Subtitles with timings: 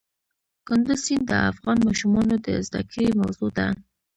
[0.67, 3.67] کندز سیند د افغان ماشومانو د زده کړې موضوع ده.